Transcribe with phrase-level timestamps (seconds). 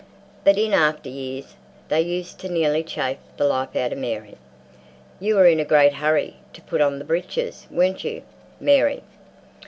[0.43, 1.53] But in after years
[1.89, 4.35] they used to nearly chaff the life out of Mary.
[5.19, 8.23] "You were in a great hurry to put on the breeches, weren't you,
[8.59, 9.03] Mary?"